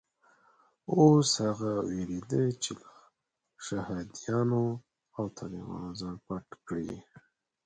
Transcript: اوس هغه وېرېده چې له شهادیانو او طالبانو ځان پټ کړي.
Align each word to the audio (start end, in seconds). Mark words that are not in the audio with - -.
اوس 0.95 1.29
هغه 1.45 1.71
وېرېده 1.89 2.43
چې 2.63 2.71
له 2.79 2.91
شهادیانو 3.65 4.63
او 5.17 5.23
طالبانو 5.37 5.89
ځان 5.99 6.15
پټ 6.25 6.47
کړي. 6.67 6.91